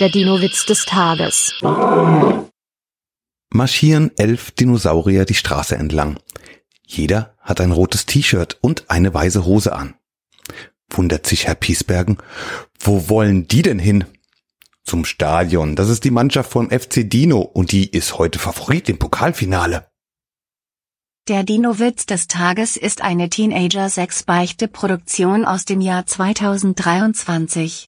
[0.00, 1.54] Der Dino-Witz des Tages.
[3.50, 6.18] Marschieren elf Dinosaurier die Straße entlang.
[6.84, 9.94] Jeder hat ein rotes T-Shirt und eine weiße Hose an.
[10.90, 12.18] Wundert sich Herr Piesbergen,
[12.80, 14.04] wo wollen die denn hin?
[14.82, 15.76] Zum Stadion.
[15.76, 19.86] Das ist die Mannschaft vom FC Dino und die ist heute Favorit im Pokalfinale.
[21.28, 27.82] Der Dino-Witz des Tages ist eine Teenager-6-Beichte-Produktion aus dem Jahr 2023.